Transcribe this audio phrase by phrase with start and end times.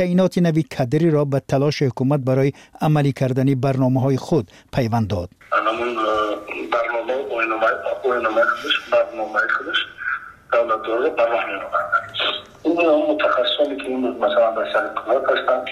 [0.00, 5.30] تعیینات نوی کدری را به تلاش حکومت برای عملی کردن برنامه های خود پیوند داد
[11.16, 11.56] برنامه
[12.62, 15.66] این متخصصانی که این مثلا در سر کار هستند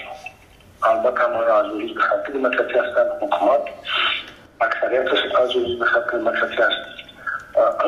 [0.83, 3.61] البته همه از به خط مدرسه هستند حکومت
[4.61, 5.07] اکثریت
[5.39, 6.95] از به خط مدرسه هست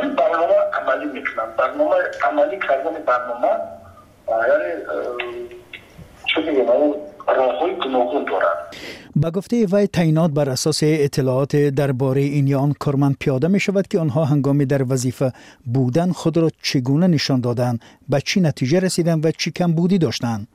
[0.01, 3.49] این برنامه عملی میکنن برنامه عملی کردن برنامه
[4.27, 4.83] یعنی
[9.16, 13.88] با گفته وی تعینات بر اساس اطلاعات درباره این یا آن کارمند پیاده می شود
[13.88, 15.32] که آنها هنگامی در وظیفه
[15.74, 20.48] بودن خود را چگونه نشان دادند به چی نتیجه رسیدن و چی کم بودی داشتند.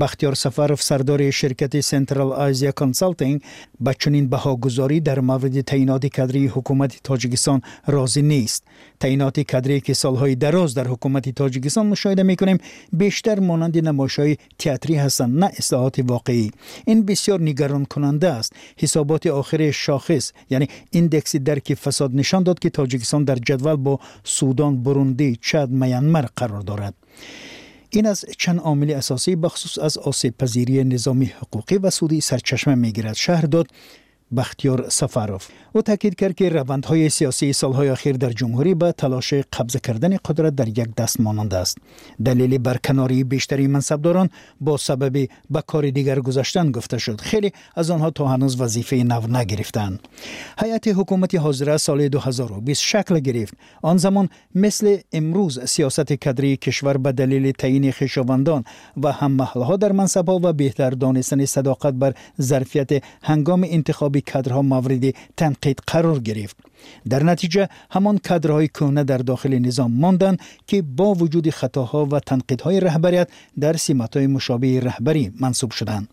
[0.00, 3.40] بختیار سفرف سردار شرکت سنترال آزیا کنسالتینگ
[3.80, 8.64] به چنین بهاگذاری در مورد تعینات کدری حکومت تاجیکستان راضی نیست
[9.00, 12.58] تعینات کدری که سالهای دراز در حکومت تاجیکستان مشاهده می کنیم
[12.92, 16.50] بیشتر مانند نمایش‌های تئاتری هستند نه اصلاحات واقعی
[16.86, 22.70] این بسیار نگران کننده است حسابات آخر شاخص یعنی ایندکس درک فساد نشان داد که
[22.70, 26.94] تاجیکستان در جدول با سودان بروندی چاد میانمار قرار دارد
[27.96, 33.14] این از چند عامل اساسی بخصوص از آسیب پذیری نظامی حقوقی و سودی سرچشمه می‌گیرد.
[33.14, 33.66] شهر داد
[34.36, 39.76] بختیار سفاروف او تاکید کرد که روندهای سیاسی سالهای اخیر در جمهوری به تلاش قبض
[39.76, 41.78] کردن قدرت در یک دست مانند است.
[42.24, 47.20] دلیل برکناری بیشتری منصبداران با سبب به کار دیگر گذاشتن گفته شد.
[47.20, 50.08] خیلی از آنها تا هنوز وظیفه نو نگرفتند
[50.58, 53.54] هیئت حکومت حاضره سال 2020 شکل گرفت.
[53.82, 58.64] آن زمان مثل امروز سیاست کدری کشور به دلیل تعیین خویشاوندان
[59.02, 65.14] و هم محلها در منصبها و بهتر دانستن صداقت بر ظرفیت هنگام انتخاب کادرها مورد
[65.36, 66.56] تنقید قرار گرفت.
[67.08, 72.80] در نتیجه همان کادرهای کهنه در داخل نظام ماندند که با وجود خطاها و تنقیدهای
[72.80, 73.28] رهبریت
[73.60, 76.08] در سمت‌های مشابه رهبری منصوب شدند.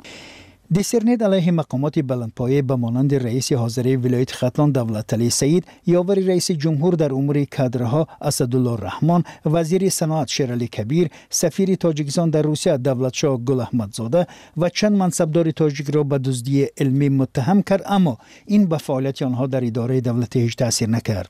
[0.78, 5.64] десернед алайҳи мақомоти баландпоя ба монанди раиси ҳозираи вилояти хатлон давлаталӣ саид
[6.00, 9.22] ёвари раиси ҷумҳур дар умури кадрҳо асадулло раҳмон
[9.54, 11.06] вазири саноат шералӣ кабир
[11.42, 14.22] сафири тоҷикистон дар русия давлатшоҳ гулаҳмадзода
[14.62, 18.14] ва чанд мансабдори тоҷикро ба дуздии илмӣ муттаҳам кард аммо
[18.56, 21.30] ин ба фаъолияти онҳо дар идораи давлатӣ ҳеҷ таъсир накард.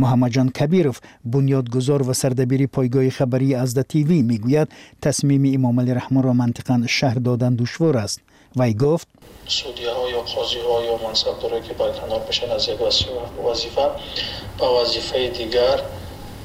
[0.00, 0.96] Муҳаммадҷон кабиров
[1.32, 4.68] бунёдгузор ва сардабири пойгоҳи хабарии азда тв мегӯяд
[5.04, 8.20] тасмими имомалӣ раҳмонро мантиқан шаҳр додан душвор аст
[8.56, 9.08] وی گفت
[9.46, 12.78] سودیه ها یا قاضی ها یا منصبدارایی که برکنار بشن از یک
[13.44, 13.90] وظیفه
[14.58, 15.82] به وظیفه دیگر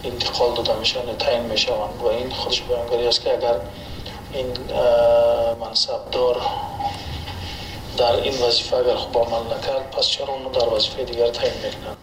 [0.03, 2.01] انتقال داده میشن تعیین می‌شوند.
[2.01, 3.55] و این خودش بیانگاری است که اگر
[4.33, 4.47] این
[5.59, 6.41] منصبدار
[7.97, 11.97] در این وظیفه اگر خوب عمل نکرد پس چرا اونو در وظیفه دیگر تعیین می‌کنند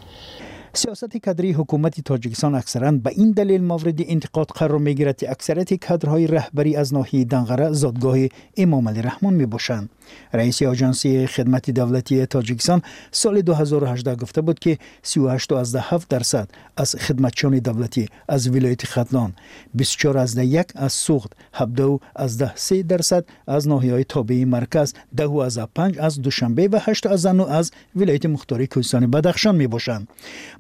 [0.75, 5.87] سیاست کادری حکومت تاجیکستان اکثرا به این دلیل مورد انتقاد قرار می گیرد که اکثریت
[5.87, 8.17] کادرهای رهبری از ناحیه دنغره زادگاه
[8.57, 9.91] امام علی رحمان می باشند
[10.33, 18.09] رئیس آژانسی خدمت دولتی تاجیکستان سال 2018 گفته بود که 38.7 درصد از خدمتچیان دولتی
[18.29, 19.35] از ولایت ختلان
[19.75, 25.59] 24 از یک از سوخت 17 از 3 درصد از ناحیه های مرکز 10 از
[25.75, 30.09] 5 از دوشنبه و 8 از 9 از ولایت مختاری کوهستان بدخشان می باشند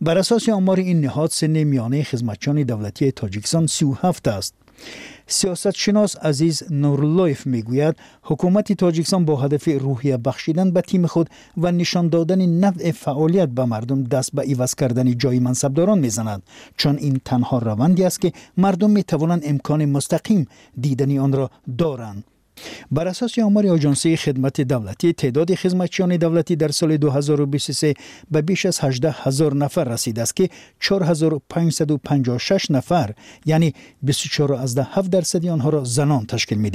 [0.02, 4.54] بر اساس آمار این نهاد سن میانه خدمتچیان دولتی تاجیکستان 37 است.
[5.26, 11.72] سیاست شناس عزیز نورلویف می‌گوید حکومت تاجیکستان با هدف روحیه بخشیدن به تیم خود و
[11.72, 16.42] نشان دادن نوع فعالیت به مردم دست به ایواز کردن جای منصبداران می‌زند.
[16.76, 20.46] چون این تنها روندی است که مردم می توانند امکان مستقیم
[20.80, 22.24] دیدنی آن را دارند.
[22.90, 27.94] بر اساس آمار آژانسی خدمت دولتی تعداد خدمتچیان دولتی در سال 2023
[28.30, 33.10] به بیش از 18 هزار نفر رسیده است که 4556 نفر
[33.46, 36.70] یعنی 24 از 7 درصد آنها را زنان تشکیل می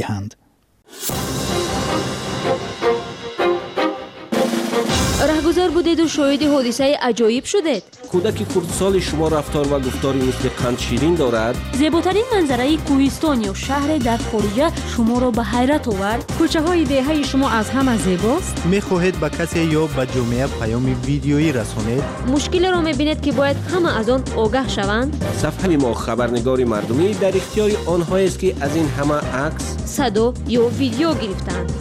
[5.28, 5.38] دهند.
[5.38, 10.80] رهگذار بودید و شاهد حادثه عجایب شدید کودک کردسال شما رفتار و گفتاری مثل قند
[10.80, 16.32] شیرین دارد؟ زیباترین منظره کوهستان یا شهر در خارجه شما را به حیرت آورد.
[16.40, 18.66] کوچه های دهه شما از همه زیباست.
[18.66, 24.00] می‌خواهید به کسی یا به جامعه پیام ویدیویی رسانید؟ مشکل را می‌بینید که باید همه
[24.00, 25.26] از آن آگاه شوند.
[25.42, 30.68] صفحه ما خبرنگاری مردمی در اختیار آنها است که از این همه عکس صدا یا
[30.68, 31.72] ویدیو گرفتند.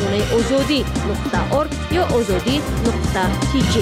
[0.00, 0.80] омонаи озодӣ
[1.60, 2.56] орг ё озодӣ
[3.50, 3.74] тж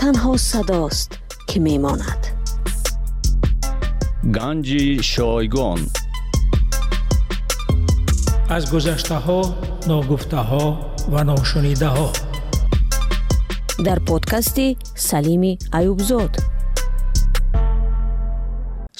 [0.00, 1.10] танҳо садост
[1.48, 2.22] ки мемонад.
[4.36, 5.80] Ганҷи шойгон.
[8.56, 9.40] Аз гузаштаҳо
[9.90, 10.64] ногуфтаҳо
[11.12, 12.08] ва ношунидаҳо
[13.86, 14.76] дар подкасти
[15.08, 16.32] салими аюбзод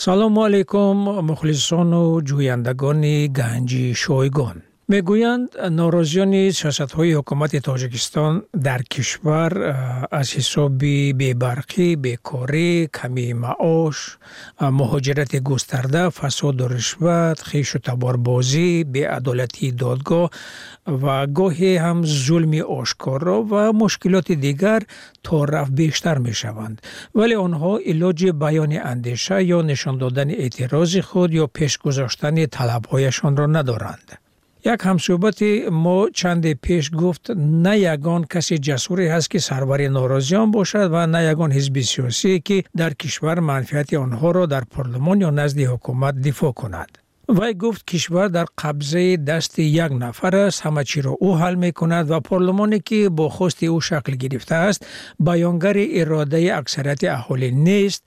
[0.06, 4.62] سلام علیکم مخلصان و جویندگان گنج شایگان.
[4.92, 8.34] Мегӯянд норозиёни сиёсатҳои ҳукумати тоҷикистон
[8.66, 9.52] дар кишвар
[10.20, 13.96] аз ҳисоби бебарқӣ бекорӣ камии маош
[14.78, 20.26] муҳоҷирати густарда фасоду ришват хишу таборбозӣ беадолатии додгоҳ
[21.02, 24.80] ва гоҳе ҳам зулми ошкоро ва мушкилоти дигар
[25.24, 26.76] то рафт бештар мешаванд.
[27.18, 34.08] Вале онҳо илоҷи баёни андеша ё нишон додани эътирози худ ё пешгузоштани талабҳояшонро надоранд
[34.72, 35.50] як ҳамсӯҳбати
[35.84, 37.24] мо чанде пеш гуфт
[37.64, 42.56] на ягон касе ҷасуре ҳаст ки сарвари норозиён бошад ва на ягон ҳизби сиёсие ки
[42.80, 46.90] дар кишвар манфиати онҳоро дар парлумон ё назди ҳукумат дифоъ кунад.
[47.28, 52.18] Вай гуфт кишвар дар қабзаи дасти як нафар аст ҳама чиро ӯ ҳал мекунад ва
[52.28, 54.80] парлумоне ки бо хости ӯ шакл гирифтааст
[55.26, 58.02] баёнгари иродаи аксарияти аҳолӣ нест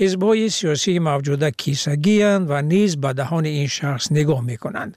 [0.00, 4.92] ҳизбҳои сиёсии мавҷуда кисагиянд ва низ ба таҳони ин шахс нигоҳ мекунанд.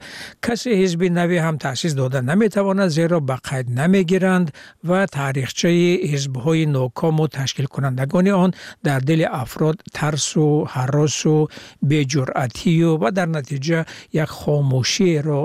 [0.45, 4.47] Касе ҳизби наве ҳам таъсис дода наметавонад зеро ба қайд намегиранд
[4.89, 8.51] ва таърихчаи ҳизбҳои нокому ташкилкунандагони он
[8.88, 11.38] дар дили афрод тарсу ҳаросу
[11.89, 13.79] беҷуръатию ва дар натиҷа
[14.23, 15.41] як хомӯшиеро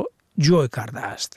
[0.46, 1.32] ҷой кардааст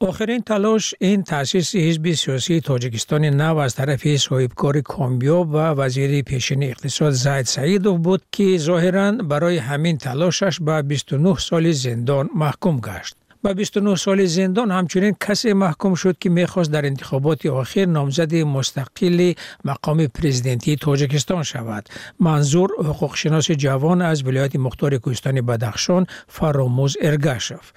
[0.00, 6.62] آخرین تلاش این تأسیس حزب سیاسی تاجیکستان نو از طرف صاحبکار کامیاب و وزیر پیشین
[6.62, 13.16] اقتصاد زید سعیدوف بود که ظاهرا برای همین تلاشش به 29 سال زندان محکوم گشت.
[13.48, 19.32] به 29 سال زندان همچنین کسی محکوم شد که می‌خواست در انتخابات آخر نامزد مستقل
[19.64, 21.88] مقام پرزیدنتی تاجکستان شود.
[22.20, 27.72] منظور حقوقشناس جوان از ولایت مختار کوهستان بدخشان فراموز ارگشف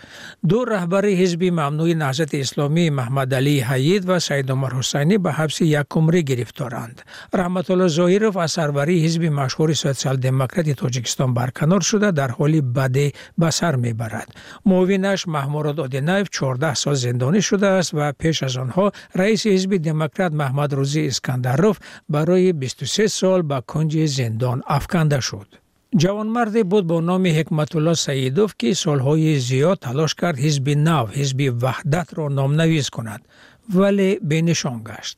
[0.49, 5.61] دو رهبر حزب ممنوع نهضت اسلامی محمد علی حید و سید عمر حسینی به حبس
[5.61, 7.01] یک عمری گرفتارند.
[7.33, 13.11] رحمت الله ظاهیروف از سروری حزب مشهور سوسیال دموکرات تاجکستان برکنار شده در حالی بده
[13.37, 14.35] به سر می‌برد.
[14.65, 20.33] معاونش محمود مرادادینایف 14 سال زندانی شده است و پیش از آنها رئیس حزب دموکرات
[20.33, 21.77] محمد روزی اسکندروف
[22.09, 25.47] برای 23 سال به کنج زندان افکنده شد.
[25.97, 31.53] جوانمرد بود با نام حکمت الله سیدوف که سالهای زیاد تلاش کرد حزب نو حزب
[31.61, 33.21] وحدت را نامنویس کند
[33.75, 35.17] ولی بینشان گشت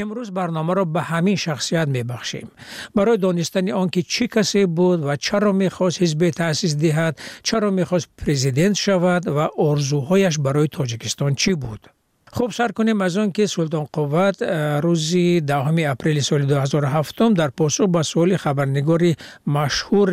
[0.00, 2.50] امروز برنامه را به همین شخصیت می بخشیم.
[2.94, 7.84] برای دانستن آنکه چی کسی بود و چرا می خواست حزب تأسیس دهد چرا می
[7.84, 11.90] خواست پریزیدنت شود و ارزوهایش برای تاجیکستان چی بود
[12.32, 14.42] خوب سر کنیم از آن که سلطان قوت
[14.82, 19.16] روزی دهم اپریل سال 2007 در پاسخ به سوال خبرنگاری
[19.46, 20.10] مشهور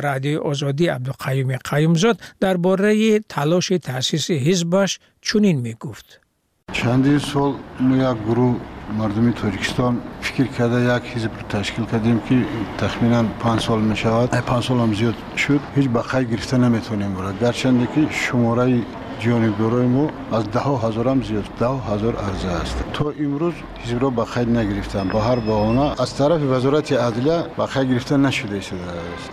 [0.00, 6.20] رادیو آزادی عبدالقیوم قیومزاد درباره تلاش تأسیس حزبش چنین می گفت
[6.72, 8.60] چندین سال ما یک گروه
[8.98, 12.44] مردمی تاجیکستان فکر کرده یک حزب رو تشکیل کردیم که
[12.78, 15.60] تخمینا 5 سال می شود پنج سال هم زیاد شد.
[15.76, 17.34] هیچ بقای گرفته نمی‌تونیم برای.
[17.40, 18.80] گرچند که شماره
[19.20, 21.44] جانب دارای ما از ده هزار هم زیاد.
[21.60, 22.84] ده هزار عرضه است.
[22.92, 25.08] تا امروز حزب رو به نگرفتن.
[25.08, 28.70] با هر بهانه از طرف وزارت عدلیه به گرفته نشده است.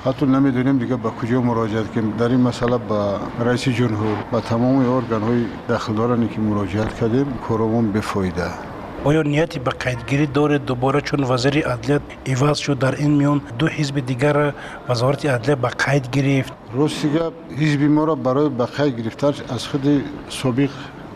[0.05, 2.13] حتی نمی‌دونیم دیگه به کجا مراجعه کنیم.
[2.17, 7.91] در این مسئله به رئیس جمهور به تمام ارگان های دخلدارانی که مراجعه کردیم کارمون
[7.91, 8.70] بفایده.
[9.03, 13.67] آیا نیتی به قیدگیری داره دوباره چون وزیر عدلیت عوض شد در این میان دو
[13.67, 14.53] حزب دیگر
[14.89, 19.67] وزارت عدلیت به قید گرفت؟ روسی گپ حزب ما را برای به قید گرفتن از
[19.67, 20.69] خود سابق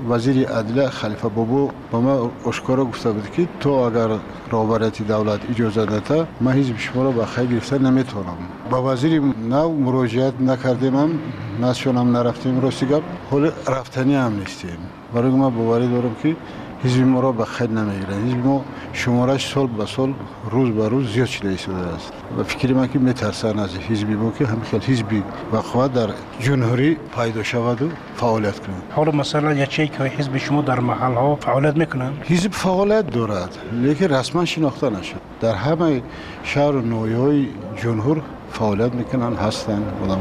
[0.10, 4.08] وزیر عدلیه خلیفه بابو به ما آشکارا گفته بود که تو اگر
[4.52, 8.38] رهبریت دولت اجازه نده ما حزب شما را به خیر گرفته نمی‌تونم.
[8.70, 11.20] با وزیر نو مراجعت نکردیم هم
[11.62, 14.78] نزدشون هم نرفتیم روسی گپ حال رفتنی هم نیستیم.
[15.14, 16.36] برای ما باوری دارم که
[16.86, 20.14] حزب ما را به خیر نمی‌گیرند حزب ما شمارش سال به سال
[20.52, 22.14] روز به روز زیاد شده ایستاده است.
[22.40, 25.06] و فکر من که میترسند از حزب ما که هم خیلی حزب
[25.54, 30.80] بقوت در جمهوری پیدا شود و فعالیت کنند حالا مثلا یکی که حزب شما در
[30.80, 35.16] محل ها فعالیت می‌کنند حزب فعالیت دارد لیکن رسما شناخته نشد.
[35.42, 36.02] در همه
[36.44, 37.48] شهر و نویای
[37.84, 38.22] جمهور
[38.62, 40.20] می‌کنن هستن آدم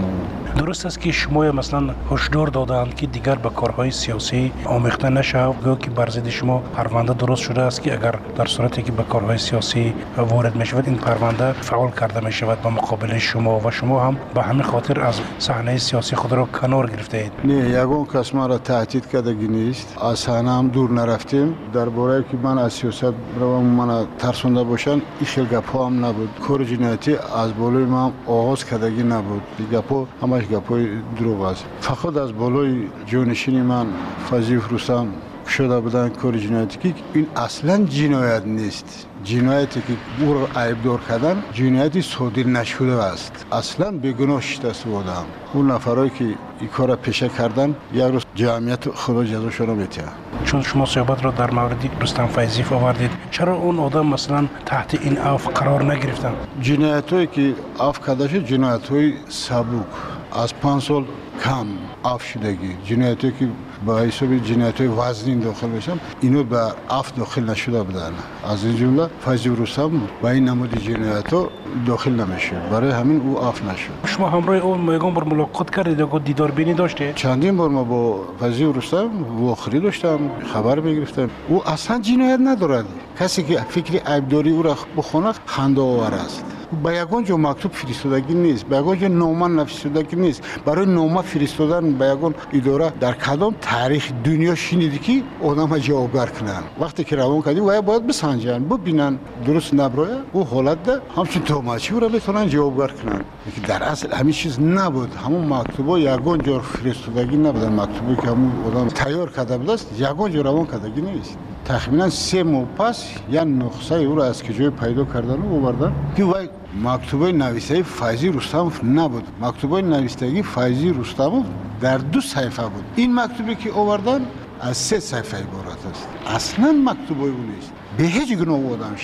[0.56, 5.56] درست است که شما مثلا هشدار دادند که دیگر به کارهای سیاسی آمیخته نشود.
[5.62, 9.02] گویا که بر ضد شما پرونده درست شده است که اگر در صورتی که به
[9.02, 13.70] کارهای سیاسی وارد می شود این پرونده فعال کرده می شود به مقابل شما و
[13.70, 17.32] شما هم به همین خاطر از صحنه سیاسی خود را کنار گرفته اید.
[17.44, 19.98] نه یگون کس ما را تهدید کردگی نیست.
[20.02, 21.54] از صحنه هم دور نرفتیم.
[21.72, 26.28] در باره که من از سیاست روم من ترسونده باشن این خیلی گپ هم نبود.
[26.48, 29.42] کار جنایتی از بالای ما آغاز کردگی نبود.
[29.72, 30.86] گپ همش گپای
[31.18, 31.64] دروغ است.
[31.80, 33.86] فقط از بالای جانشین من
[34.30, 35.08] فضیف رستم
[35.48, 39.06] شده بودن کار جنایتی که این اصلا جنایت نیست.
[39.24, 43.46] جنایتی که او را عیبدار کردن جنایتی صادر نشده است.
[43.52, 45.24] اصلا بگناه شده بودم
[45.54, 46.24] اون نفرایی که
[46.60, 50.04] این کار پیشه کردن یک روز جمعیت خدا جزاشون رو میتیه
[50.44, 55.18] چون شما صحبت را در مورد رستم فیضیف آوردید چرا اون آدم مثلا تحت این
[55.18, 59.86] عفو قرار نگرفتن؟ جنایت هایی که عفو کرده شد جنایت های سبوک
[60.34, 61.04] از پنج سال
[61.44, 61.66] کم
[62.04, 63.48] عفو شدگی جنایت که
[63.86, 66.60] با حساب جنایت های وزنین داخل بشم اینو به
[66.90, 68.12] عفو داخل نشده بودن.
[68.44, 69.90] از این جمله فیضی رستم
[70.22, 71.48] با این نمود جنایت ها
[71.86, 72.56] داخل نمیشه.
[72.70, 73.90] برای همین او عفو نشد.
[74.06, 78.20] شما همراه اون یگان بار ملاقات کردید یا دیدار بینی داشته چندین بار ما با
[78.40, 80.18] فیضی رستم واخری داشتم
[80.52, 81.30] خبر می‌گرفتم.
[81.48, 82.84] او اصلا جنایت ندارد.
[83.20, 86.44] کسی که فکر عیبداری او را بخونه خنده آور است.
[86.82, 87.04] به
[87.36, 92.16] مکتوب فرستادگی نیست به یگان جا نامه نفرستادگی نیست برای نامه فرستادن به
[92.52, 97.82] اداره در کدام تاریخ دنیا شنیدی که آدم جوابگر کنن وقتی که روان کردی و
[97.82, 103.24] باید بسنجن ببینن درست نبرای او حالت ده همچون توماچی را بتونن جوابگر کنن
[103.66, 108.88] در اصل همین چیز نبود همون مکتوبا یگان جا فرستادگی نبودن مکتوبی که همون آدم
[108.88, 113.94] تیار کرده بود است یگان جا روان کردگی نیست تخمینا سه ماه پس یا نقصه
[113.94, 115.92] او را از کجای پیدا کردن و آوردن.
[116.16, 116.48] که وای
[116.84, 119.24] مکتوبه نویسه فایزی رستموف نبود.
[119.40, 121.46] مکتوبه نویسندگی فایزی رستموف
[121.80, 122.84] در دو صفحه بود.
[122.96, 124.26] این مکتوبی که آوردن
[124.60, 126.08] از سه صفحه عبارت است.
[126.26, 127.72] اصلا مکتوبه او نیست.
[127.98, 128.94] به هیچ گناه آدم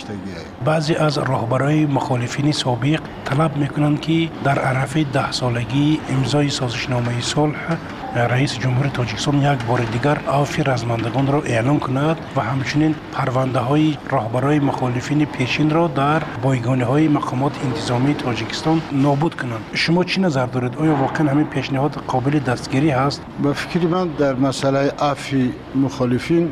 [0.64, 7.76] بعضی از راهبرای مخالفین سابق طلب می‌کنند که در عرف ده سالگی امضای سازشنامه صلح
[8.16, 13.96] رئیس جمهور تاجیکستان یک بار دیگر عفو رزمندگان را اعلام کند و همچنین پرونده های
[14.10, 19.64] راهبرای مخالفین پیشین را در بایگانه های مقامات انتظامی تاجیکستان نابود کنند.
[19.74, 24.34] شما چی نظر دارید؟ آیا واقعا همین پیشنهاد قابل دستگیری هست؟ به فکر من در
[24.34, 25.36] مسئله عفو
[25.74, 26.50] مخالفین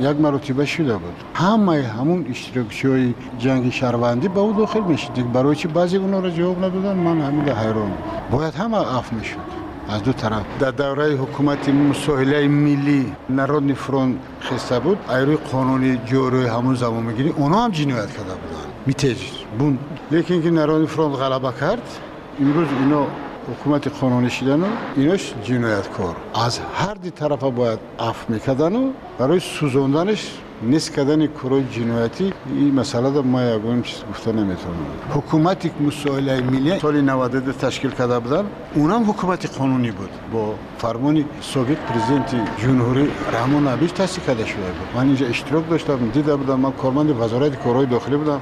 [0.00, 1.14] یک مرتبه شده بود.
[1.34, 5.32] همه همون اشتراکچی های جنگ شهروندی به او داخل می‌شد.
[5.32, 7.92] برای چی بعضی اونا را جواب ندادن؟ من همین حیران.
[8.30, 9.69] باید همه عفو می‌شد.
[9.90, 10.42] از دو طرف.
[10.60, 14.98] در دوره حکومت مساهله ملی نرودنی فرون خسته بود.
[15.10, 18.66] ایروی قانونی جوروی همون زمان می‌گیری اونا هم جنایت کرده بودن.
[18.86, 19.18] میتیج
[19.58, 19.78] بون
[20.10, 21.82] لیکن که نرودنی فرون غلبه کرد
[22.40, 23.06] امروز اینا
[23.50, 24.66] حکومت قانونی شدن و
[24.96, 26.16] ایناش جنایتکار.
[26.46, 30.30] از هر دی طرف باید عفو می‌کردن و برای سوزوندنش
[30.62, 34.74] نیست کردن کارهای جنایتی این مسئله در ما یگان چیز گفته نمی‌تونم.
[35.10, 40.10] حکومتی که مسائل ملی سال 92 تشکیل کرده بودن اونم حکومت قانونی بود.
[40.32, 44.88] با فرمان سابق پرزیدنت جمهوری رحمان نبیش تاسیس کرده شده بود.
[44.96, 48.40] من اینجا اشتراک داشتم دیده بودم من کارمند وزارت کارهای داخلی بودم.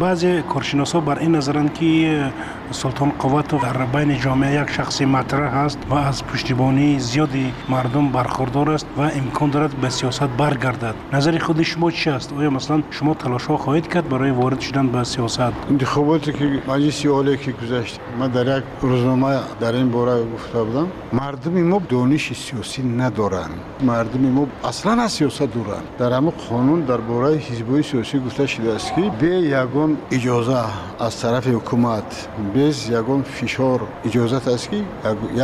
[0.00, 2.32] بعضی کارشناسا بر این نظرند که
[2.70, 8.70] سلطان قوت در بین جامعه یک شخصی مطرح است و از پشتیبانی زیادی مردم برخوردار
[8.70, 10.94] است و امکان دارد به سیاست برگردد.
[11.12, 14.86] نظر خود شما چی است؟ آیا مثلا شما تلاش ها خواهید کرد برای وارد شدن
[14.86, 20.24] به سیاست؟ انتخاباتی که مجلس عالی که گذشت ما در یک روزنامه در این باره
[20.34, 26.30] گفته بودم مردم ما دانش سیاسی ندارند مردم ما اصلا از سیاست دورند در همه
[26.30, 29.26] قانون در باره حزب سیاسی گفته شده است که به
[29.69, 30.57] یگان اجازه
[30.99, 34.79] از طرف حکومت без ягон фишор иҷозат аст ки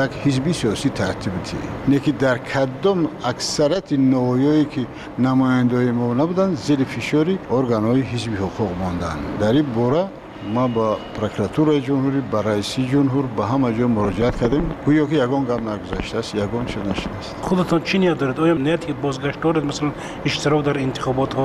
[0.03, 2.99] як ҳизби сиёсӣ тартиб диҳ не ки дар кадом
[3.31, 4.81] аксарияти ноҳоие ки
[5.25, 10.03] намояндаҳои мо набуданд зери фишори органҳои ҳизби ҳуқуқ монданд дар ин бора
[10.55, 15.43] ما با پروکراتور جمهوری با رئیس جمهور با همه جا مراجعت کردیم گویا که یگان
[15.45, 19.41] گام نگذاشته است یگان چه نشده است خودتان چی نیت دارید آیا نیت که بازگشت
[19.41, 19.91] دارید مثلا
[20.25, 21.35] اشتراک در انتخابات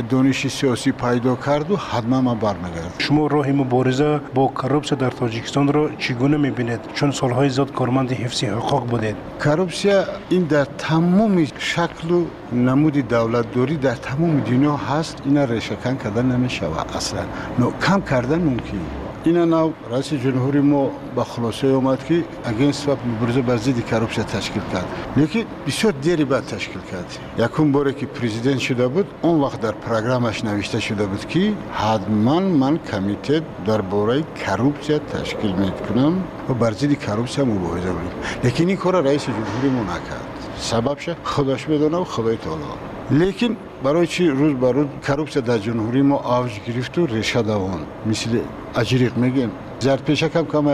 [0.00, 5.72] دانش سیاسی پیدا کرد و حتما ما برمیگرد شما راه مبارزه با کروپسیا در تاجیکستان
[5.72, 9.16] را چگونه می‌بینید؟ چون سالهای زیاد کارمند حفظ حقوق بودید.
[9.44, 15.22] کروپسیا این در تمام شکل و نمود دولت دوری در تمام دنیا هست.
[15.24, 17.20] اینا ریشهکن کردن نمی‌شود اصلا.
[17.58, 19.07] نو کم کردن ممکن.
[19.28, 24.24] اینا نو رئیس جمهوری ما با خلاصه اومد که اگینست و مبارزه بر ضد کروپسیا
[24.24, 24.86] تشکیل کرد.
[25.16, 27.18] لیکن بسیار دیری بعد تشکیل کرد.
[27.38, 32.40] یکم باره که پرزیدنت شده بود اون وقت در پروگرامش نوشته شده بود که حتما
[32.40, 38.10] من کمیته در باره کروپسیا تشکیل می‌کنم و بر ضد کروپسیا مبارزه کنم
[38.44, 40.26] لیکن این کار رئیس جمهوری ما نکرد.
[40.58, 42.62] سببش خودش بدونه و خدای تعالی.
[43.10, 47.80] لیکن برای چی روز بر روز کروپسیا در جمهوری ما آوج گرفت و ریشه دوان؟
[48.06, 48.38] مثل
[48.76, 49.50] اجریق میگیم
[49.80, 50.64] زرد پیشک هم کم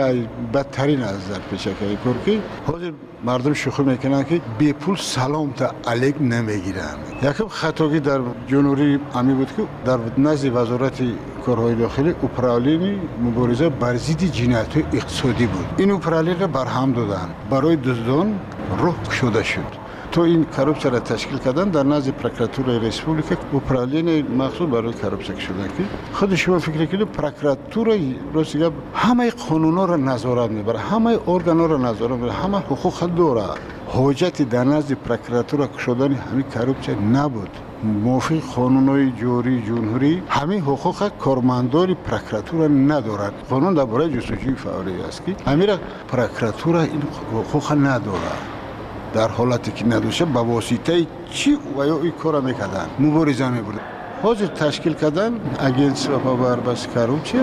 [0.53, 2.91] بدترین از زرد پیشک های که حاضر
[3.23, 6.97] مردم شوخی می‌کنن که بی پول سلام تا علیک نمی‌گیرن.
[7.23, 11.01] یکم خطاگی در جمهوری امی بود که در نزد وزارت
[11.45, 15.65] کارهای داخلی اپرالین مبارزه بر ضد جنایت اقتصادی بود.
[15.77, 17.29] این اپرالین را برهم دادن.
[17.49, 18.39] برای دزدان
[18.77, 19.84] روح شده شد.
[20.15, 25.67] تو این کروپسیا را تشکیل کردن در نزد پروکراتور ریسپوبلیکا اپرالین مخصوص برای کروپسیا شدن
[25.67, 27.99] که خود شما فکر کنید پروکراتور
[28.33, 33.43] روسیه همه قانونا را نظارت می‌بره همه ارگانا را نظارت می‌بره همه حقوق داره
[33.87, 37.49] حجت در نزد پروکراتور شدن همین کروپسیا نبود
[37.83, 45.35] موافق قانونهای جوری جمهوری همین حقوق کارمندان پروکراتور ندارد قانون درباره جستجوی فوری است که
[45.51, 45.69] همین
[46.07, 47.03] پروکراتور این
[47.33, 48.54] حقوق ندارد
[49.15, 53.79] در حالتی که ندوشه به واسطه چی و یا این کار می‌کردن؟ مبارزه می‌برد.
[54.23, 56.87] حاضر تشکیل کردن اگنس و پاور بس
[57.23, 57.39] چه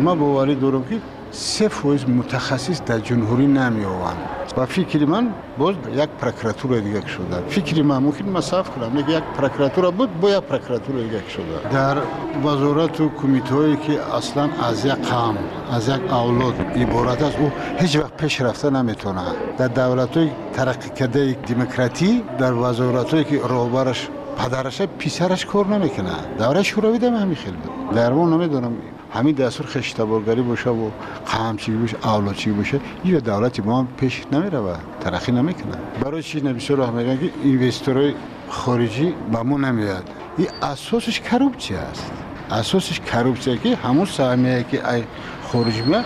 [0.00, 1.00] ما باوری دارم که
[1.34, 4.16] سه فویز متخصص در جمهوری نمی آوند
[4.56, 7.48] و فکر من باز یک پروکراتور دیگه شده.
[7.48, 8.98] فکر من ممکن مصاف کنم.
[8.98, 11.72] یک پروکراتور بود با یک پروکراتور دیگه شده.
[11.72, 11.96] در
[12.44, 15.38] وزارت و کمیته که اصلا از یک قام
[15.72, 19.22] از یک اولاد عبارت است او هیچ وقت پیش رفته نمی‌تونه.
[19.58, 26.10] در دولت های ترقی کرده دموکراتی در وزارت که روبرش پدرش پیسرش کار نمی‌کنه.
[26.38, 27.56] دوره شوروی دم همین خیلی.
[27.94, 28.72] در ما نمی‌دونم.
[29.14, 30.90] همین دستور خشتبارگری باشه و
[31.26, 36.74] قمچی باشه اولادچی باشه این دولتی ما پیش نمیره و ترقی نمی‌کنه برای چی نبیسه
[36.74, 38.14] راه میگن که اینوستورهای
[38.48, 42.12] خارجی به ما نمیاد این اساسش کروپچی است.
[42.50, 44.82] اساسش کروپچی که همون سهمیه که
[45.52, 46.04] خارج میاد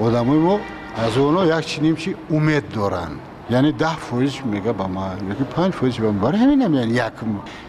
[0.00, 0.60] آدمای ما
[0.96, 3.08] از اونا یک چی امید دارن.
[3.50, 6.26] یعنی ده فویز میگه با ما یکی پنج فویز با ما.
[6.26, 7.12] برای همین هم یعنی یک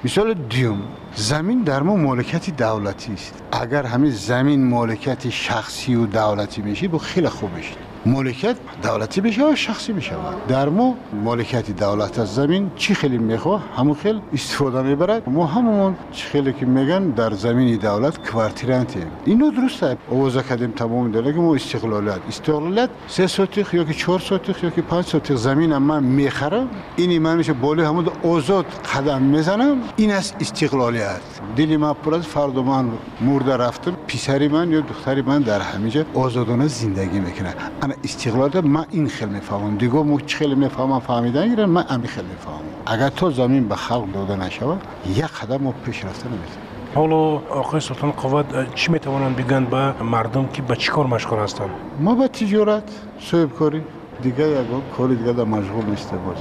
[0.03, 0.81] مثال دیوم
[1.15, 3.43] زمین در ما مالکیت دولتی است.
[3.51, 9.51] اگر همین زمین مالکیت شخصی و دولتی میشه با خیلی خوب میشه مالکیت دولتی بشه
[9.51, 10.11] و شخصی بشه
[10.47, 15.95] در ما مالکیت دولت از زمین چی خیلی می‌خواه؟ همون خیلی استفاده می‌برد ما همون
[16.11, 19.97] چی خیلی که میگن در زمین دولت کوارتیرانتی اینو درسته.
[20.09, 24.81] اوضاع کردیم تمام دلگی ما استقلالیت استقلالیت سه سوتیخ یا که چهار سوتیخ یا که
[24.81, 26.67] پنج سوتیخ زمین من می‌خرم.
[26.95, 29.77] این من میشه بالی همون آزاد قدم می‌زنم.
[29.95, 31.21] این است استقلالیت.
[31.55, 32.89] دلی من پر از فرد من
[33.21, 33.97] مرده رفتم.
[34.07, 37.53] پیسری من یا دختری من در همینجا آزادانه زندگی می‌کنه.
[37.81, 42.27] انا استقلال من این خیلی می‌فهمم دیگه مو خیلی می‌فهمم فهمیدن گیرن من امی خیلی
[42.27, 47.15] می‌فهمم اگر تو زمین به خلق داده نشود یک قدم ما پیش رفته نمی‌تونیم حالا
[47.59, 52.15] آقای سلطان قوت چی می‌توانند بگن به مردم که به چی کار مشغول هستند؟ ما
[52.15, 52.83] به تجارت
[53.19, 53.83] صاحب کاری
[54.21, 56.37] دیگه یک کار دیگه در مشغول نیسته باز.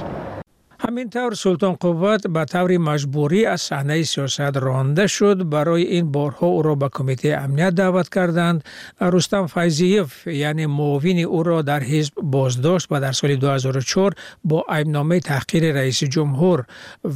[0.87, 5.49] همینطور سلطان قوت به طور مجبوری از صحنه سیاست رانده شد.
[5.49, 8.63] برای این بارها او را به کمیته امنیت دعوت کردند
[9.01, 15.19] رستم فیضیف یعنی معاون او را در حزب بازداشت و در سال 2004 با ایبنامه
[15.19, 16.65] تحقیر رئیس جمهور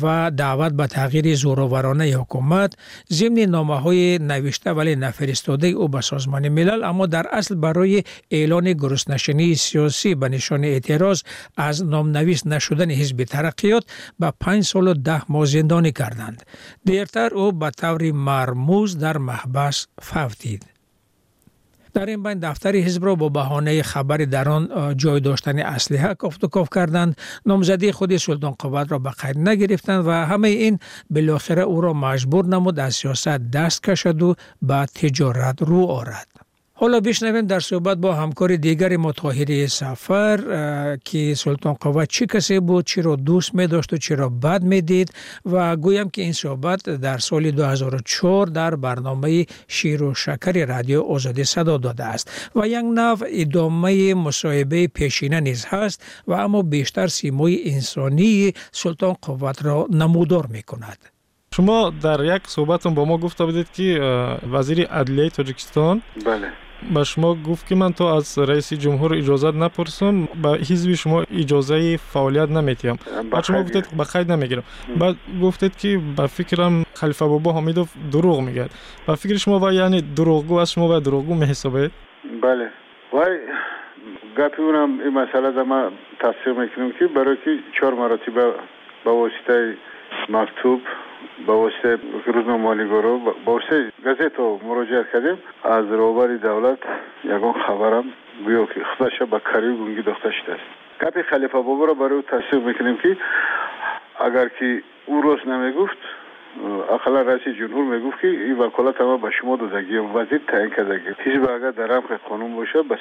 [0.01, 2.73] و دعوت به تغییر زورآورانه حکومت
[3.13, 8.73] ضمن نامه های نوشته ولی نفرستاده او به سازمان ملل اما در اصل برای اعلان
[8.73, 11.21] گرسنشینی سیاسی به نشان اعتراض
[11.58, 13.23] از نامنویس نشدن حزب
[13.60, 13.84] ترقیات
[14.19, 16.43] به پنج سال و ده ماه زندانی کردند.
[16.86, 20.65] دیرتر او به طور مرموز در محبس فوتید.
[21.93, 26.43] در این بین دفتر حزب را با بهانه خبر در آن جای داشتن اسلحه کفت
[26.43, 31.62] و کاف کردند نامزدی خود سلطان قوت را به قید نگرفتند و همه این بالاخره
[31.62, 36.38] او را مجبور نمود از سیاست دست کشد و به تجارت رو آرد
[36.82, 40.38] حالا بشنویم در صحبت با همکار دیگر متاهری سفر
[41.06, 44.63] که سلطان قوت چی کسی بود چی را دوست می داشت و چی را بد
[44.63, 45.13] می دید
[45.46, 51.44] و گویم که این صحبت در سال 2004 در برنامه شیر و شکر رادیو آزادی
[51.44, 57.62] صدا داده است و یک نو ادامه مصاحبه پیشینه نیز هست و اما بیشتر سیموی
[57.65, 60.98] انسانی سلطان قوت را نمودار می کند.
[61.56, 64.00] شما در یک صحبتون با ما گفته بودید که
[64.52, 70.26] وزیر عدلیه تاجیکستان بله به شما گفت که من تو از رئیس جمهور اجازه نپرسم
[70.26, 73.00] به حزب شما اجازه فعالیت نمیتیم
[73.32, 74.63] بعد شما گفتید به قید نمی‌گیرم.
[75.00, 78.65] بعد گفتید که به فکرم خلیفه بابا حمیدوف دروغ میگه.
[79.08, 81.92] به فکر شما و یعنی دروغگو از شما و دروغگو میحسابید
[82.42, 82.70] بله.
[83.13, 83.38] وای
[84.38, 88.56] گپی اونم این مسئله در ما تصدیق می‌کنیم که برای که چهار مراتب
[89.06, 89.78] با واسطه
[90.30, 90.82] مکتوب
[91.45, 95.38] با واسطه روزنامه مالیگورو با واسطه گازت مراجعه کردیم.
[95.63, 96.77] از روبری دولت
[97.23, 98.03] یگان خبرم
[98.45, 100.63] گویا که خودش به کاری گونگی داخته شده است.
[101.01, 103.17] گپی خلیفه بابا را برای تصدیق می‌کنیم که
[104.19, 105.97] اگر که او روز نمی‌گفت
[106.91, 111.10] اقلا رئیس جمهور می‌گفت که این وکالت ما به شما دادگی وزیر تعیین کردگی.
[111.19, 112.97] حزب اگر در قانون باشه به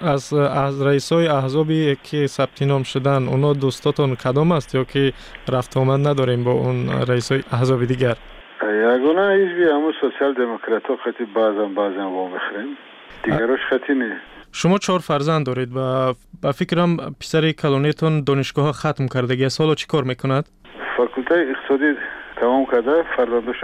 [0.00, 5.12] از از رئیس های احزابی که ثبت نام شدن اونا دوستاتون کدام است یا که
[5.52, 8.16] رفت آمد نداریم با اون رئیس های احزاب دیگر؟
[8.62, 12.76] یگانه حزبی همون سوسیال دموکرات ها خطی بعضم بعضم با می‌خریم
[13.24, 14.20] دیگرش خطی نه
[14.52, 20.04] شما چهار فرزند دارید و با فکرم پسر کلونیتون دانشگاه ختم کردگی سال چی کار
[20.04, 20.48] می‌کند؟
[20.96, 21.98] فاکولته اقتصادی
[22.44, 23.56] تمام کرده فرزندش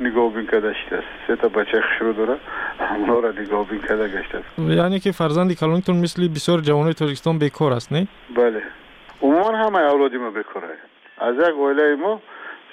[0.00, 2.36] نگاه بین کرده شده سه تا بچه خشرو داره
[2.80, 7.72] همونا را نگاه بین کرده گشته یعنی که فرزندی کلونتون مثل بسیار جوانای تاجیکستان بیکار
[7.72, 8.62] است نه؟ بله.
[9.22, 10.68] عموما همه اولادی ما بیکاره
[11.18, 12.20] از یک اوله ما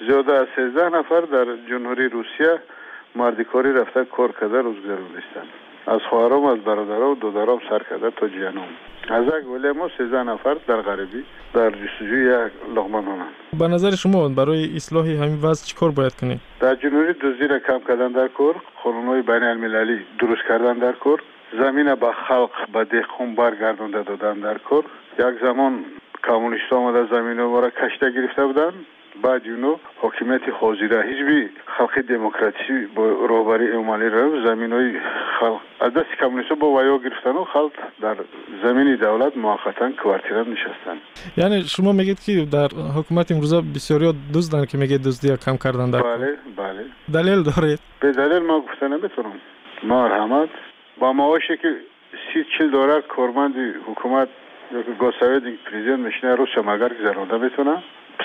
[0.08, 2.62] زیاده از 13 نفر در جمهوری روسیه
[3.14, 5.65] مردیکاری رفته کار کرده روزگار نیستند.
[5.86, 8.68] از خواهرام از برادرام و دودرام سر کرده تا جیانم
[9.08, 13.90] از یک ولی ما سیزده نفر در غریبی در جستجوی یک لغمان هنند به نظر
[13.90, 18.28] شما برای اصلاح همین وضع چیکار باید کنیم در جنوبی دزدی را کم کردن در
[18.28, 21.20] کور قانونهای بین المللی درست کردن در کور
[21.52, 24.84] زمین به خلق به دهقان برگردانده دادن در کور.
[25.18, 25.84] یک زمان
[26.24, 28.72] کمونیست آمده زمین ما را کشته گرفته بودن.
[29.22, 34.92] بعد اونو حاکمیت حاضره حزبی خلق دموکراسی با روبری امالی را زمین های
[35.40, 35.60] خلق.
[35.80, 38.16] از دست کمونیست با ویا گرفتن و در
[38.64, 40.96] زمین دولت موقتا کوارتیرا نشستن.
[41.36, 46.02] یعنی شما میگید که در حکومت امروزه بسیاری دزدن که میگه دزدی کم کردن بله
[46.56, 46.84] بله.
[47.14, 49.32] دلیل دارید؟ به دلیل ما گفتن نمی‌تونم.
[49.82, 50.48] مرحمت
[50.98, 51.76] با معاشی که
[52.34, 53.54] سی چل دلار کارمند
[53.86, 54.28] حکومت
[54.72, 56.00] یا که گوسوید پرزیدنت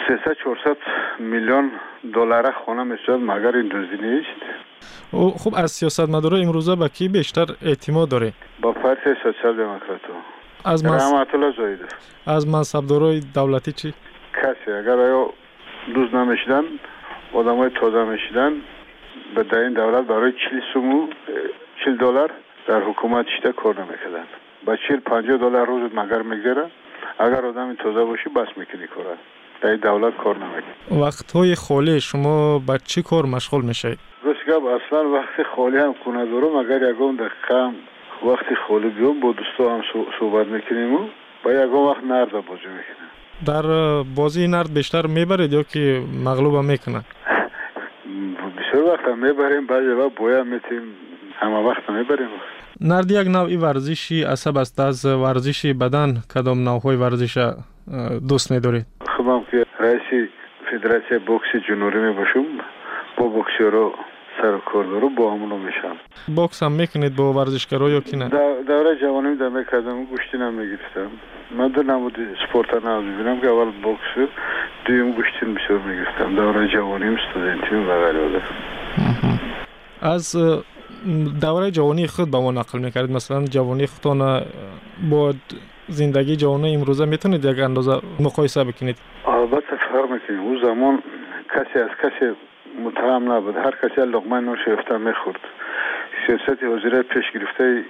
[0.08, 0.78] 300 400
[1.20, 1.72] میلیون
[2.14, 4.42] دلار خانه می‌شد مگر این دزدی نیست؟
[5.38, 10.02] خب از سیاست مدارا امروزه به کی بیشتر اعتماد داره؟ با پارتی سوسیال دموکرات.
[10.66, 10.80] از
[11.58, 11.86] زایده
[12.28, 13.94] از منصبدارای دولتی چی؟
[14.34, 15.30] کسی اگر آیا
[15.96, 16.64] دوز نمی‌شدن
[17.34, 18.52] آدمای تازه می‌شدن
[19.36, 21.08] به در این دولت برای 40 سومو
[21.86, 22.32] 40 دلار
[22.68, 24.24] در حکومت شده کار نمی‌کردن.
[24.66, 26.66] با 40 50 دلار روز مگر میگذره؟
[27.20, 29.06] اگر آدم تازه باشی بس می‌کنی کار
[29.62, 31.02] در دولت کار نمی‌کنه.
[31.02, 36.26] وقت های خالی شما با چی کار مشغول میشید گفت اصلا وقت خالی هم کنه
[36.26, 36.56] دارم.
[36.56, 37.72] اگر یکم دقیقه
[38.26, 39.82] وقت خالی بیام با دوستا هم
[40.20, 41.00] صحبت می‌کنیم و
[41.44, 43.12] با یکم وقت نرد بازی می‌کنیم
[43.46, 47.02] در بازی نرد بیشتر می‌برید یا که مغلوب هم می‌کنه؟
[48.58, 49.68] بسیار وقت هم می‌بریم.
[49.68, 50.82] بعضی وقت بویا میتیم
[51.40, 52.28] همه وقت می‌بریم
[52.82, 54.80] نرد یک نوعی ورزشی عصب است.
[54.80, 57.54] از ورزش بدن کدام نوعهای ورزش
[58.30, 58.86] دوست میدارید؟
[59.24, 60.30] خودم که رئیس
[60.72, 62.46] فدراسیون بوکس جنوبی می باشم.
[63.18, 63.94] با بوکسیرو
[64.42, 65.96] سر کار دارو با همونو میشم.
[66.36, 68.30] بوکس هم می‌کنید با ورزشکارا یا کی نه؟
[68.68, 71.12] دوره جوانی در می‌کردم گوشتی نمی‌گرفتم
[71.58, 74.32] من در نمود سپورت نه ببینم که اول بوکس
[74.86, 76.36] دویم گوشتی بسیار می‌گرفتم.
[76.36, 78.42] دوره جوانیم استودنتی و غیره
[80.02, 80.36] از
[81.42, 83.12] دوره جوانی خود به ما نقل می‌کردید.
[83.12, 84.42] مثلا جوانی خودتان
[85.10, 85.34] با
[85.92, 91.04] زندگی جوانی امروزه می‌تونید یک اندازه مقایسه بکنید؟ البته فرق می‌کنید اون زمان
[91.56, 92.32] کسی از کسی
[92.84, 93.56] متهم نبود.
[93.58, 94.60] هر کسی لقمه نوش
[94.92, 95.40] می‌خورد.
[96.28, 97.84] سیاست حاضره پیش گرفته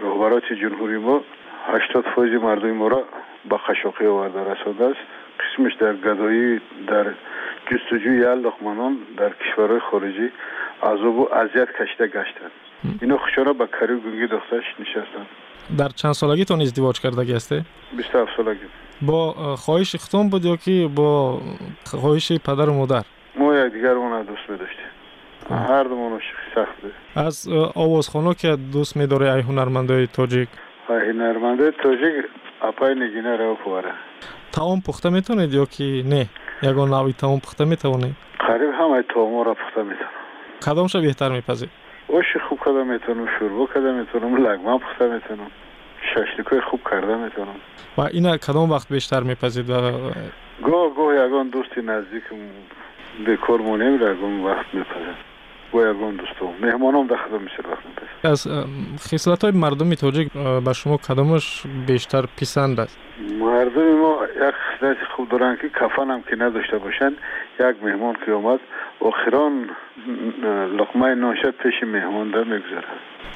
[0.00, 1.20] رهبرات جمهوری ما
[1.66, 3.04] 80 فوز مردم ما را
[3.48, 4.40] با خشاقی آورده.
[4.52, 5.00] رسانده است.
[5.40, 7.06] قسمش در گدایی در
[7.70, 10.30] جستجوی لقمانان در کشورهای خارجی
[10.82, 12.50] عذاب و اذیت کشیده گشتند.
[13.02, 15.26] اینا خوشانه به کاری گونگی دخترش نشستند
[15.78, 17.64] در چند سالگیتون ازدواج کرده هسته؟
[17.96, 18.60] 27 سالگی.
[19.02, 21.40] با خواهش ختم بود یا که با
[21.84, 23.02] خواهش پدر و مادر؟
[23.38, 24.86] ما یک دیگر اون دوست میداشتیم
[25.50, 26.20] هر دومون
[26.54, 26.92] سخت بود.
[27.16, 30.48] از آوازخانه که دوست میداره ای هنرمندای تاجیک؟
[30.88, 32.24] ای هنرمندای تاجیک
[32.62, 33.92] اپای نگینه رو پواره.
[34.52, 36.26] تاون پخته می‌تونید یا که نه؟
[36.62, 40.10] یگان نوی تاون پخته می‌تونید قریب همه تاون را پخته می‌تونم.
[40.66, 41.70] کدامش بهتر میپذید
[42.08, 45.50] اوش خوب کرده می‌تونم شوربا کرده می‌تونم لگمه پخته می‌تونم
[46.14, 47.54] ششلیکای خوب کرده می‌تونم
[47.96, 49.80] و اینا کدام وقت بیشتر میپذید و
[50.62, 52.36] گاه گاه یگان دوستی نزدیکم
[53.26, 55.35] بکار مونیم یگان وقت میپذید
[55.74, 57.62] و یگان دوستم مهمانم در خدام میشه
[58.24, 58.48] از
[58.98, 60.32] خصلت های مردم تاجیک
[60.64, 62.98] به شما کدامش بیشتر پسند است
[63.40, 67.12] مردم ما یک خصلت خوب دارن که کفن هم که نداشته باشن
[67.60, 68.60] یک مهمان که اومد
[69.00, 69.70] آخران
[70.78, 72.86] لقمه ناشد پیش مهمان در می‌گذاره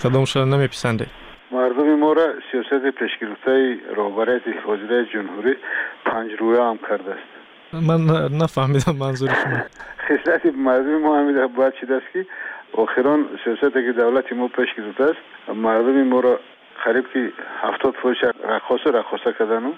[0.03, 1.09] کدامشان نمیپسندید
[1.53, 5.57] مردم ما را سیاست پیشگرفته رهبریت وزیر جمهوری
[6.05, 7.40] پنج رویه هم کرده است
[7.73, 8.01] من
[8.43, 9.63] نفهمیدم منظور شما.
[10.09, 12.27] خصلت مردم ما همیده باید چیده است که
[12.73, 15.19] آخران سیاست که دولت ما پیش گرفته است
[15.57, 16.41] مردم ما را
[16.85, 18.17] قریب که هفتاد فروش
[18.49, 19.73] رقاص رقاصه کردن و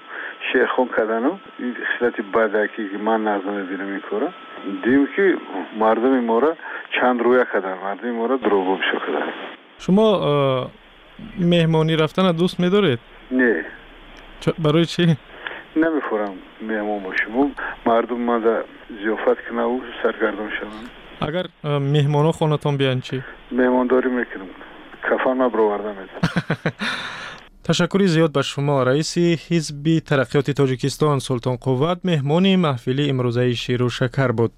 [0.52, 4.28] شیخون کردن و این خصلت بدکی که من نظر می‌بینم این کارا.
[4.85, 5.35] دیم که
[5.78, 6.57] مردم ما را
[7.00, 9.33] چند رویه کردن مردم ما را دروغ بشو کردن.
[9.78, 10.70] شما
[11.40, 12.98] مهمانی رفتن دوست میدارید؟
[13.31, 13.64] نه.
[14.59, 15.16] برای چی؟
[15.76, 17.54] نمی‌خورم مهمان باشم
[17.87, 18.64] مردم ما در
[19.04, 21.28] زیافت کنه و سرگردان شدن.
[21.28, 21.46] اگر
[21.78, 24.46] مهمان ها خونتان بیان چی؟ مهمانداری می‌کنم
[25.11, 26.72] کفان ما برآورده میدم
[27.68, 28.82] تشکری زیاد به شما.
[28.82, 34.52] رئیس حزب ترقیات تاجیکستان سلطان قوت مهمان محفلی امروزه شیر و شکر بود.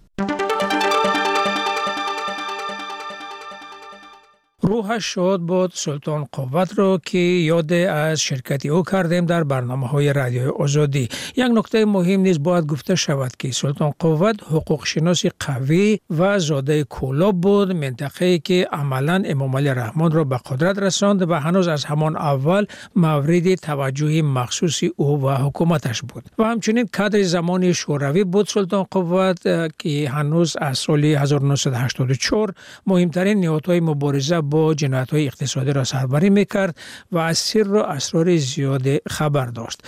[4.85, 10.13] روحش شاد بود سلطان قوت را که یاد از شرکتی او کردیم در برنامه های
[10.13, 11.09] رادیوی آزادی.
[11.37, 16.85] یک نکته مهم نیز باید گفته شود که سلطان قوت حقوق شناسی قوی و زاده
[16.85, 21.85] کولاب بود منطقه که عملا امام علی رحمان را به قدرت رساند و هنوز از
[21.85, 22.67] همان اول
[22.97, 26.25] مورد توجه مخصوصی او و حکومتش بود.
[26.39, 29.43] و همچنین کادر زمان شوروی بود سلطان قوت
[29.79, 32.55] که هنوز از سال 1984
[32.87, 36.79] مهمترین نهادهای مبارزه با جنایت های اقتصادی را سربری می‌کرد
[37.13, 39.83] و از سر و اسرار زیاد خبر داشت.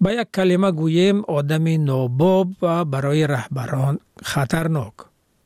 [0.00, 4.92] با یک کلمه گویم آدم ناباب و برای رهبران خطرناک.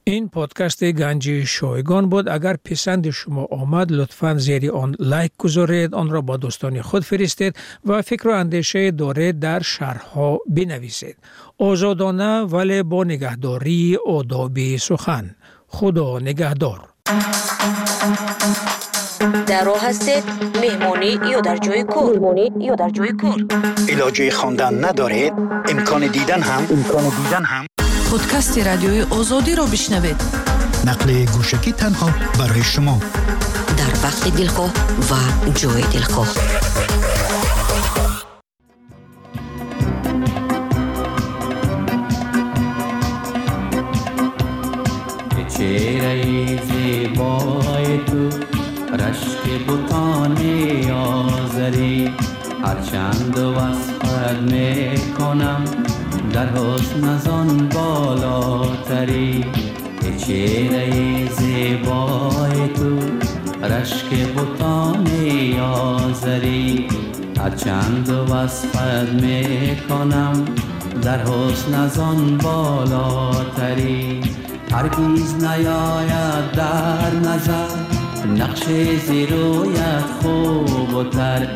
[0.04, 2.28] این پادکست گنجی شایگان بود.
[2.28, 7.56] اگر پسند شما آمد لطفا زیر آن لایک گذارید آن را با دوستان خود فرستید
[7.84, 11.16] و فکر و اندیشه دارید در شرحها بنویسید.
[11.58, 15.34] آزادانه ولی با نگهداری آدابی سخن.
[15.68, 16.88] خدا نگهدار.
[19.48, 20.24] در راه هستید.
[20.62, 23.46] مهمانی یا در جای کور مهمانی یا در جای کور
[23.88, 25.32] علاجه خواندن ندارید
[25.68, 26.66] امکان دیدن هم.
[26.70, 27.66] امکان دیدن هم.
[28.10, 30.16] پادکست رادیوی آزادی را بشنوید.
[30.86, 32.98] نقل گوشکی تنها برای شما.
[33.78, 34.70] در وقت دلخواه
[35.10, 36.28] و جای دلخواه.
[45.48, 48.57] چهره زیبای تو
[49.08, 50.36] رشک بوتان
[50.92, 52.10] آزری.
[52.64, 55.64] هرچند وصفت می‌کنم
[56.32, 59.44] در حسن ازان بالاتری.
[60.18, 62.98] چهره زیبای تو
[63.66, 65.06] رشک بوتان
[65.60, 66.88] آزری.
[67.38, 70.44] هرچند وصفت می‌کنم
[71.02, 74.20] در حسن ازان بالاتری.
[74.72, 78.64] هرگیز نیاید در نظر نقش
[79.06, 81.48] زیرویت خوب و تر.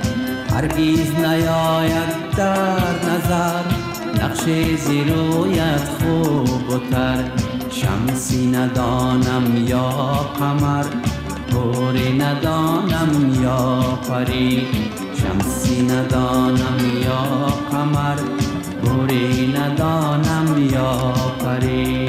[0.50, 3.62] هرگیز نیاید در نظر.
[4.22, 4.44] نقش
[4.76, 7.24] زیرویت خوب و تر.
[7.70, 9.88] شمسی ندانم یا
[10.38, 10.84] قمر.
[11.52, 14.66] گوری ندانم یا پری
[15.14, 18.16] شمسی ندانم یا قمر.
[18.84, 21.12] گوری ندانم یا
[21.44, 22.01] پری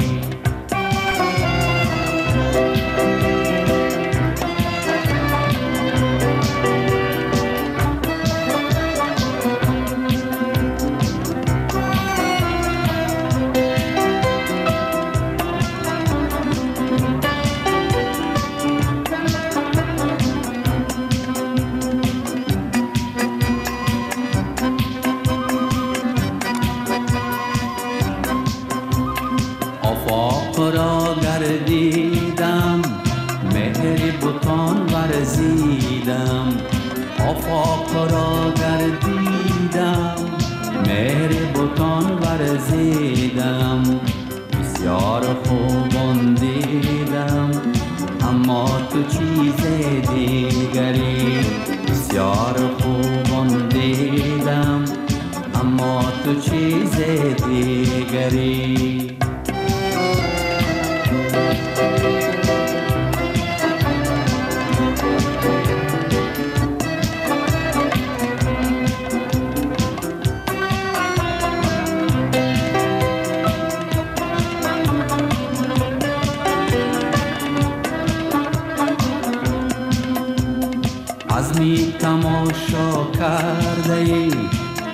[82.14, 84.30] تماشا کرده ای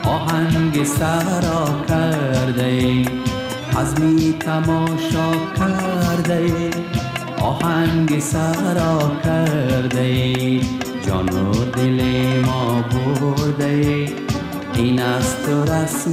[0.05, 3.07] آهنگ سرا کرده ای
[4.01, 6.71] می تماشا کرده ای
[7.43, 10.61] آهنگ سرا کرده ای
[11.07, 12.01] جان و دل
[12.47, 14.09] ما برده
[14.75, 16.11] این است رسم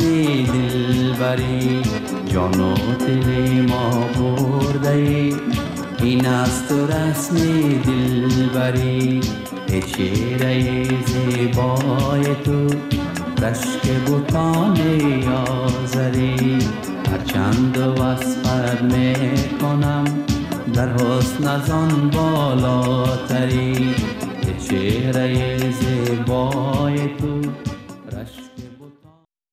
[0.54, 1.82] دلبری.
[2.34, 5.34] جان و دل ما برده
[6.04, 7.36] این است رسم
[7.86, 9.22] دلبری.
[9.70, 12.68] ای چهره زیبای تو
[13.42, 14.78] رشک بوتان
[15.48, 16.58] آزری
[17.12, 20.06] هرچند وصفت می‌کنم
[20.74, 23.96] در حسن از آن بالاتری.
[24.70, 27.42] چهره زیبای تو